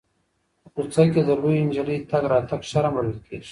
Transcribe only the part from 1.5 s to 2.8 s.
نجلۍ تګ راتګ